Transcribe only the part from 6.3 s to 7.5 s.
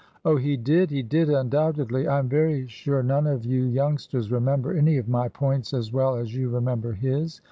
you remember his.